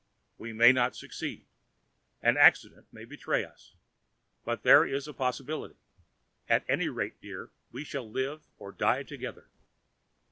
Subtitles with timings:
[0.39, 1.45] We may not succeed;
[2.23, 3.75] an accident may betray us,
[4.43, 5.77] but there is a possibility.
[6.49, 9.47] At any rate, dear, we shall live or die together."